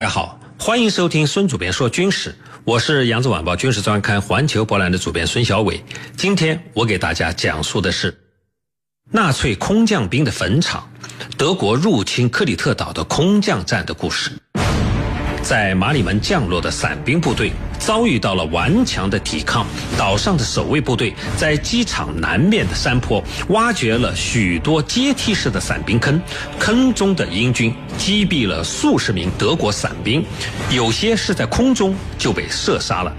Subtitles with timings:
[0.00, 5.82] 大家好，欢迎收听孙主编说军事，我是扬子晚报军事专刊《环球博览》的主编孙小伟。
[6.16, 8.16] 今天我给大家讲述的是
[9.10, 10.88] 纳粹空降兵的坟场——
[11.36, 14.30] 德国入侵克里特岛的空降战的故事。
[15.48, 19.66] 在马里门降落的伞兵部队遭遇到了顽强的抵抗，
[19.96, 26.20] 岛上的守卫部队在机场南面的山坡挖掘了许多阶梯式的伞兵坑，
[26.58, 30.22] 坑中的英军击毙了数十名德国伞兵，
[30.70, 33.10] 有些是在空中就被射杀了，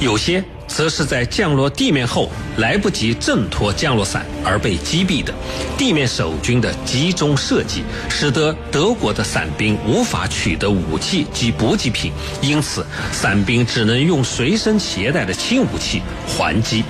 [0.00, 0.42] 有些。
[0.66, 5.32] 则是在降落地面后来不及挣脱降落伞而被击毙的。
[5.78, 16.84] 地面守军的集中射击，使得德国的伞兵无法取得武器及补给品，因此伞兵只能用随身携带的轻武器还击。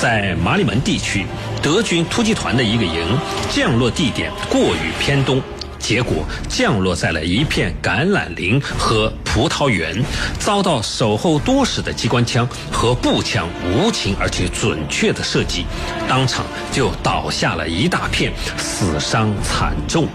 [0.00, 1.24] 在马里门地区，
[1.62, 3.18] 德军突击团的一个营
[3.50, 5.42] 降落地点过于偏东。
[5.86, 10.02] 结果降落在了一片橄榄林和葡萄园，
[10.36, 15.64] 遭到守候多时的机关枪和步枪无情而且准确的射击，
[16.08, 20.08] 当场就倒下了一大片，死伤惨重。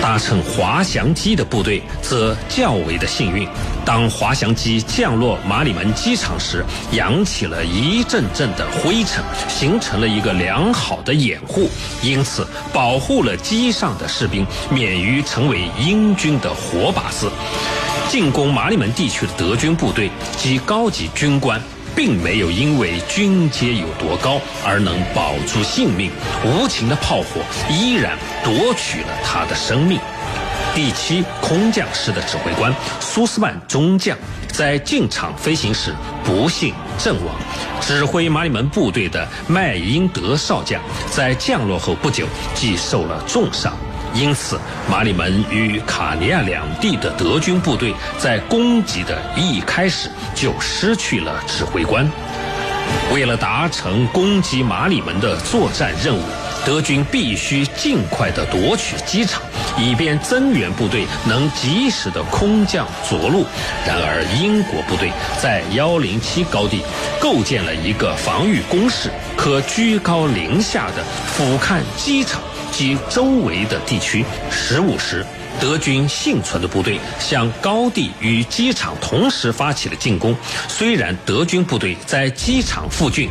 [0.00, 3.48] 搭乘滑翔机的部队则较为的幸运。
[3.90, 11.68] 当滑翔机降落马里门机场时，扬起了一阵阵的灰尘，形成了一个良好的掩护，
[12.00, 17.28] 因此保护了机上的士兵免于成为英军的活靶子。
[18.08, 21.60] 进攻马里门地区的德军部队及高级军官。
[21.96, 26.08] 并没有因为军阶有多高而能保住性命，
[26.44, 29.98] 无情的炮火依然夺取了他的生命。
[30.74, 34.16] 第七空降师的指挥官苏斯曼中将
[34.52, 37.34] 在进场飞行时不幸阵亡，
[37.80, 43.76] 指挥马里门部队的麦因德少将在降落后不久即受了重伤。
[44.14, 52.08] 因此，马里门与卡尼亚两地的德军部队在攻击的一开始就失去了指挥官。
[53.12, 56.22] 为了达成攻击马里门的作战任务，
[56.64, 59.42] 德军必须尽快的夺取机场，
[59.78, 63.44] 以便增援部队能及时的空降着陆。
[63.86, 65.10] 然而，英国部队
[65.40, 66.82] 在幺零七高地
[67.20, 72.40] 构建了一个防御工事，可居高临下的俯瞰机场。
[72.72, 74.24] 及周围的地区。
[74.48, 75.26] 十五时，
[75.60, 80.34] 德军幸存的部队向高地与机场同时发起了进攻。
[80.68, 83.28] 虽然德军部队在机场附近，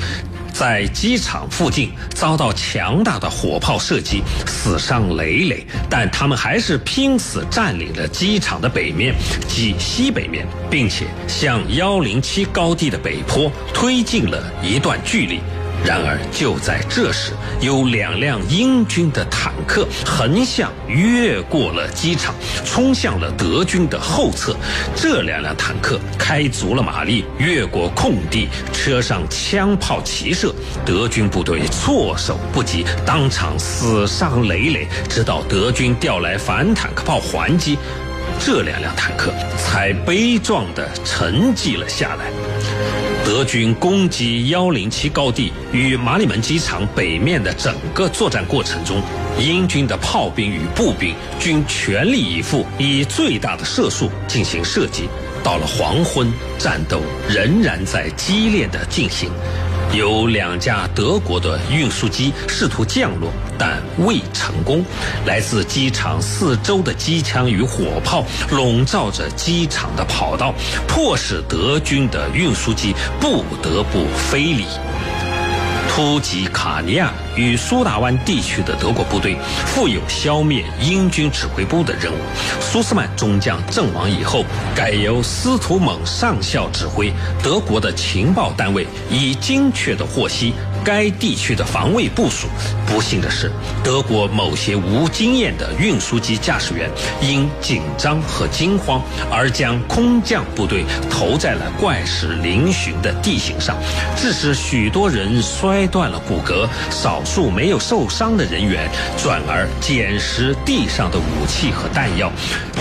[0.59, 9.16] 在机场附近遭到强大的火炮射击，死伤累累，但他们还是拼死占领了机场的北面
[9.48, 15.40] 及西北面，并且向幺零七高地的北坡推进了一段距离。
[15.85, 17.31] 然而，就在这时，
[17.62, 22.35] 有两辆英军的坦克横向越过了机场，
[22.66, 24.56] 冲向了德军的后侧。
[24.95, 30.53] 这两辆坦克开足了马力，越过空地，车上枪炮齐射，
[30.85, 34.88] 德军部队措手不及，当场死伤累累。
[35.09, 37.79] 直到德军调来反坦克炮还击，
[38.39, 42.25] 这两辆坦克才悲壮地沉寂了下来。
[43.29, 49.03] 德军攻击幺零七高地与马里门机场北面的整个作战过程中，
[49.40, 55.07] 英军的炮兵与步兵均全力以赴，以最大的射速进行射击。
[55.44, 59.29] 到了黄昏，战斗仍然在激烈的进行。
[59.91, 64.85] 有两架德国的运输机试图降落，但未成功。
[65.25, 70.53] 来自机场四周的机枪与火炮笼罩着机场的跑道，
[70.88, 74.66] 迫使德军的运输机不得不飞离。
[75.89, 79.35] 突击卡尼亚与苏达湾地区的德国部队
[79.66, 82.16] 负有消灭英军指挥部的任务。
[82.61, 87.11] 苏斯曼中将阵亡以后，改由斯图蒙上校指挥。
[87.44, 90.53] 德国的情报单位已精确的获悉。
[90.84, 92.47] 该地区的防卫部署，
[92.85, 93.51] 不幸的是，
[93.84, 96.90] 德国某些无经验的运输机驾驶员
[97.22, 99.01] 因紧张和惊慌
[99.31, 103.77] 而将空降部队投在了怪石嶙峋的地形上，
[104.15, 112.31] 致使许多人摔断了骨骼，少数没有受伤的人员转而捡拾地上的武器和弹药，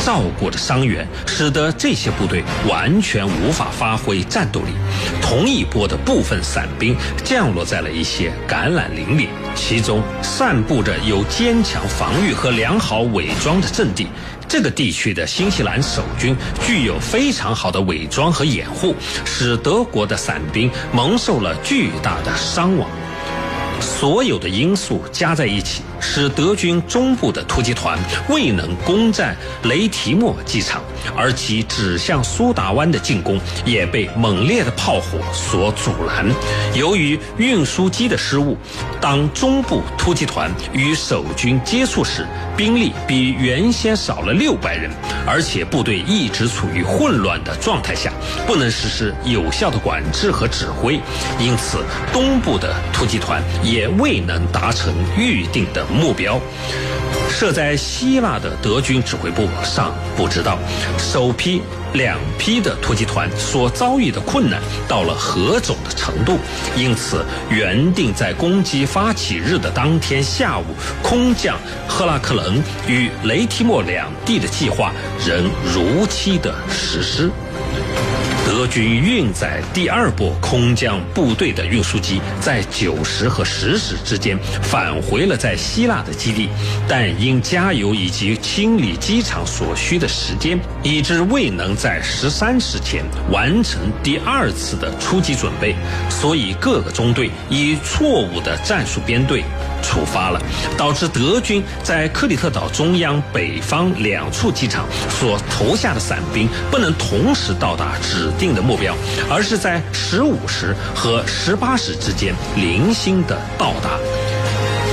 [0.06, 4.68] 照顾的伤员，使得这些部队完全无法发挥战斗力。
[5.20, 7.88] 同一波的部分伞兵降落在了。
[7.98, 14.06] 一些橄榄林里，其中散布着有坚强防御和良好伪装的阵地。
[14.46, 22.88] 这个地区的新西兰守军具有非常好的伪装和掩护，使德国的伞兵蒙受了巨大的伤亡。
[23.80, 25.82] 所有的因素加在一起。
[26.00, 27.98] 使德军中部的突击团
[28.28, 30.82] 未能攻占雷提莫机场，
[31.16, 36.26] 而其指向苏达湾的进攻也被猛烈的炮火所阻拦。
[36.74, 38.56] 由于运输机的失误，
[39.00, 44.90] 当中部突击团与守军接触时，兵力比原先少了六百人，
[45.26, 48.12] 而且部队一直处于混乱的状态下，
[48.46, 51.00] 不能实施有效的管制和指挥，
[51.38, 55.87] 因此东部的突击团也未能达成预定的。
[55.92, 56.40] 目标
[57.30, 60.58] 设在希腊的德军指挥部尚不知道，
[60.98, 61.62] 首批
[61.92, 66.38] 两批的突击团所遭遇的困难到了何种的程度，
[66.76, 70.64] 因此原定在攻击发起日的当天下午
[71.02, 71.56] 空降
[71.86, 74.92] 赫拉克伦与雷提莫两地的计划
[75.26, 77.30] 仍如期的实施。
[78.48, 86.48] 德军运载第二波空降部队的运输机在九时和十时之间返回了在希腊的基地，
[86.88, 95.76] 但因加油以及清理机场所需的时间，以致未能在十三时前完成第二次的出击准备，
[96.08, 99.44] 所以各个中队以错误的战术编队。
[99.82, 100.40] 出发了，
[100.76, 108.94] 导致德军在克里特岛中央北方两处机场所投下的伞兵不能同时到达指定的目标，
[109.30, 113.90] 而是在十五时和十八时之间零星的到达。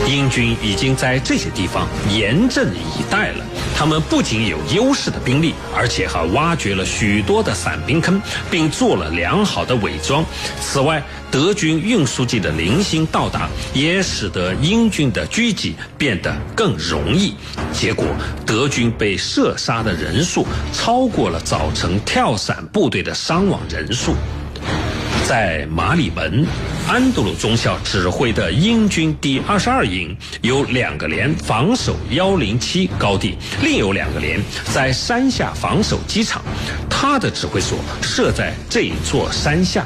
[0.07, 3.45] 英军已经在这些地方严阵以待了。
[3.75, 10.23] 他们不仅有优势的兵力，而且还挖掘了许多的伞兵坑，并做了良好的伪装。
[10.61, 17.33] 此外，德军运输机的零星到达，也使得英军的狙击变得更容易。
[17.73, 18.05] 结果，
[18.45, 24.15] 德军被射杀的人数超过了早晨跳伞部队的伤亡人数。
[25.27, 26.45] 在马里门，
[26.87, 34.39] 安德鲁中校指挥的英军第二十二营有两个连防守幺零七高地，另有两个连
[34.71, 36.43] 在山下防守机场。
[36.87, 39.83] 他的指挥所设在这座山下。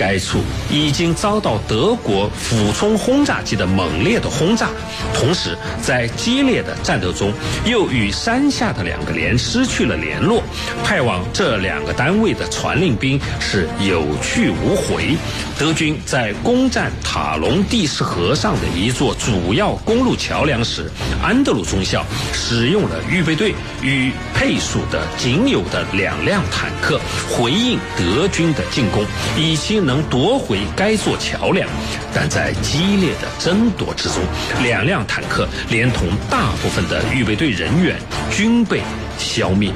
[0.00, 0.38] 该处
[0.70, 4.70] 已经遭到德国俯冲轰炸机的猛烈的轰炸，
[5.12, 7.30] 同时在激烈的战斗中，
[7.66, 10.42] 又与山下的两个连失去了联络。
[10.82, 15.14] 派往这两个单位的传令兵是有去无回。
[15.58, 20.90] 德军在攻占塔隆蒂斯河上的一座主要公路桥梁时，
[21.22, 22.02] 安德鲁中校
[22.32, 26.98] 使用了预备队与配属的仅有的两辆坦克
[27.30, 29.04] 回应德军的进攻，
[29.36, 31.68] 以期能能夺回该座桥梁。
[32.14, 34.22] 但在激烈的争夺之中，
[34.62, 37.96] 两辆坦克连同大部分的预备队人员
[38.30, 38.82] 均被
[39.18, 39.72] 消灭。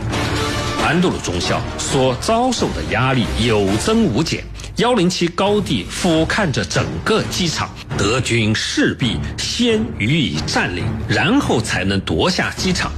[0.87, 4.44] 安德鲁中校所遭受的压力有增无减。
[4.76, 7.69] 幺零七高地俯瞰着整个机场，
[7.99, 12.93] 德军势必先予以占领，然后才能夺下机场。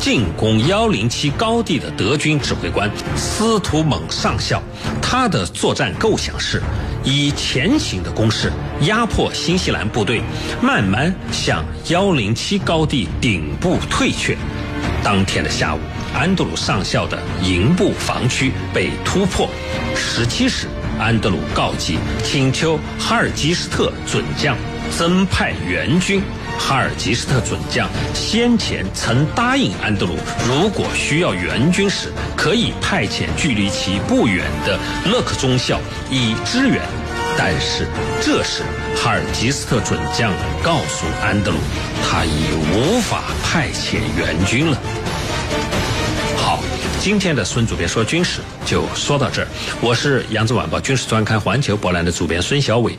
[0.00, 4.62] 进攻幺零七高地的德军指挥官斯图蒙上校，
[5.02, 6.62] 他的作战构想是
[7.04, 8.50] 以前行的攻势
[8.86, 10.22] 压迫新西兰部队，
[10.62, 14.34] 慢慢向幺零七高地顶部退却。
[15.04, 15.78] 当天的下午，
[16.14, 19.46] 安德鲁上校的营部防区被突破。
[19.94, 20.66] 十七时。
[20.98, 24.54] 安德鲁告急，请求哈尔基斯特准将
[24.90, 26.20] 增派援军。
[26.60, 30.14] 哈尔吉斯特准将先前曾答应安德鲁，
[30.46, 34.78] 如果需要援军时，可以派遣距离其不远的
[35.10, 36.80] 勒克中校以支援。
[37.36, 37.88] 但是
[38.22, 38.62] 这时，
[39.02, 41.56] 哈尔吉斯特准将告诉安德鲁，
[42.08, 44.78] 他已无法派遣援军了。
[46.36, 46.62] 好
[47.00, 49.48] 今天的孙主编说军事就说到这儿，
[49.80, 52.96] 我是扬子晚报军事专刊环球博览的主编孙小伟。